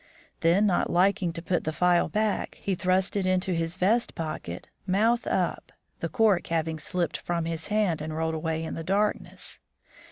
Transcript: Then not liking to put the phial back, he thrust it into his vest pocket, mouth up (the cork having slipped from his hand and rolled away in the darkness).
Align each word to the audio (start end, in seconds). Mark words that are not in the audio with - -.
Then 0.39 0.65
not 0.65 0.89
liking 0.89 1.31
to 1.33 1.43
put 1.43 1.63
the 1.63 1.71
phial 1.71 2.09
back, 2.09 2.55
he 2.59 2.73
thrust 2.73 3.15
it 3.15 3.27
into 3.27 3.53
his 3.53 3.77
vest 3.77 4.15
pocket, 4.15 4.67
mouth 4.87 5.27
up 5.27 5.71
(the 5.99 6.09
cork 6.09 6.47
having 6.47 6.79
slipped 6.79 7.17
from 7.17 7.45
his 7.45 7.67
hand 7.67 8.01
and 8.01 8.17
rolled 8.17 8.33
away 8.33 8.63
in 8.63 8.73
the 8.73 8.83
darkness). 8.83 9.59